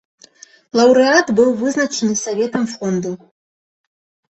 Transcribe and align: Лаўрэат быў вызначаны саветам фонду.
Лаўрэат 0.79 1.27
быў 1.41 1.49
вызначаны 1.61 2.13
саветам 2.25 2.69
фонду. 2.77 3.11